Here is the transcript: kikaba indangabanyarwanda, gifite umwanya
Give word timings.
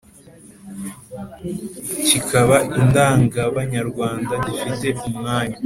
kikaba 2.07 2.57
indangabanyarwanda, 2.79 4.33
gifite 4.45 4.87
umwanya 5.09 5.57